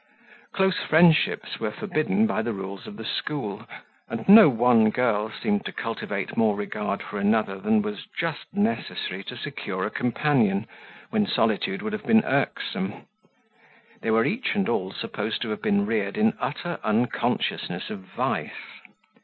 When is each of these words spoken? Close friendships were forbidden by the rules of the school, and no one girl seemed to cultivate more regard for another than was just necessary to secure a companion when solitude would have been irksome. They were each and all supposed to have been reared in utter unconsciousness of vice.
Close 0.53 0.79
friendships 0.79 1.59
were 1.59 1.69
forbidden 1.69 2.25
by 2.25 2.41
the 2.41 2.53
rules 2.53 2.87
of 2.87 2.97
the 2.97 3.05
school, 3.05 3.67
and 4.09 4.27
no 4.27 4.49
one 4.49 4.89
girl 4.89 5.29
seemed 5.29 5.63
to 5.63 5.71
cultivate 5.71 6.35
more 6.35 6.55
regard 6.55 7.03
for 7.03 7.19
another 7.19 7.59
than 7.59 7.83
was 7.83 8.07
just 8.19 8.47
necessary 8.51 9.23
to 9.23 9.37
secure 9.37 9.85
a 9.85 9.91
companion 9.91 10.65
when 11.11 11.27
solitude 11.27 11.83
would 11.83 11.93
have 11.93 12.07
been 12.07 12.23
irksome. 12.25 13.05
They 14.01 14.09
were 14.09 14.25
each 14.25 14.55
and 14.55 14.67
all 14.67 14.91
supposed 14.91 15.39
to 15.43 15.49
have 15.51 15.61
been 15.61 15.85
reared 15.85 16.17
in 16.17 16.33
utter 16.39 16.79
unconsciousness 16.83 17.91
of 17.91 17.99
vice. 17.99 18.81